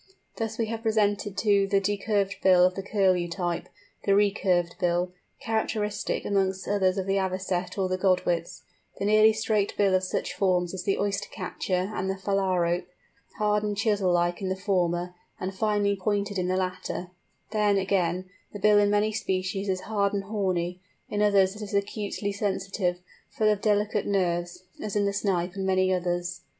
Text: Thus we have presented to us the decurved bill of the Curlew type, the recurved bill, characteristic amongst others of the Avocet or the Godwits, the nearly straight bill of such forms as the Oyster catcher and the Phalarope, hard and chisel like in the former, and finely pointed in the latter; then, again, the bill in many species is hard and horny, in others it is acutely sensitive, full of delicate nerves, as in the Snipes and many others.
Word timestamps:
Thus 0.37 0.57
we 0.57 0.65
have 0.65 0.81
presented 0.81 1.37
to 1.37 1.65
us 1.65 1.69
the 1.71 1.79
decurved 1.79 2.37
bill 2.41 2.65
of 2.65 2.73
the 2.73 2.81
Curlew 2.81 3.27
type, 3.27 3.69
the 4.03 4.15
recurved 4.15 4.73
bill, 4.79 5.13
characteristic 5.39 6.25
amongst 6.25 6.67
others 6.67 6.97
of 6.97 7.05
the 7.05 7.19
Avocet 7.19 7.77
or 7.77 7.87
the 7.87 7.99
Godwits, 7.99 8.63
the 8.97 9.05
nearly 9.05 9.31
straight 9.31 9.77
bill 9.77 9.93
of 9.93 10.03
such 10.03 10.33
forms 10.33 10.73
as 10.73 10.85
the 10.85 10.97
Oyster 10.97 11.29
catcher 11.31 11.91
and 11.93 12.09
the 12.09 12.15
Phalarope, 12.15 12.87
hard 13.37 13.61
and 13.61 13.77
chisel 13.77 14.11
like 14.11 14.41
in 14.41 14.49
the 14.49 14.55
former, 14.55 15.13
and 15.39 15.53
finely 15.53 15.95
pointed 15.95 16.39
in 16.39 16.47
the 16.47 16.57
latter; 16.57 17.11
then, 17.51 17.77
again, 17.77 18.27
the 18.53 18.59
bill 18.59 18.79
in 18.79 18.89
many 18.89 19.11
species 19.13 19.69
is 19.69 19.81
hard 19.81 20.13
and 20.13 20.23
horny, 20.23 20.81
in 21.09 21.21
others 21.21 21.55
it 21.55 21.61
is 21.61 21.75
acutely 21.75 22.31
sensitive, 22.31 22.97
full 23.29 23.51
of 23.51 23.61
delicate 23.61 24.07
nerves, 24.07 24.63
as 24.81 24.95
in 24.95 25.05
the 25.05 25.13
Snipes 25.13 25.55
and 25.57 25.67
many 25.67 25.93
others. 25.93 26.41